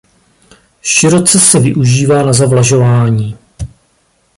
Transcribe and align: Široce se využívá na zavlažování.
Široce 0.81 1.39
se 1.39 1.59
využívá 1.59 2.23
na 2.23 2.33
zavlažování. 2.33 3.37